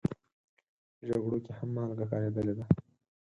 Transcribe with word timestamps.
په 0.97 1.03
جګړو 1.09 1.37
کې 1.45 1.51
هم 1.57 1.69
مالګه 1.75 2.05
کارېدلې 2.11 2.53
ده. 2.57 2.65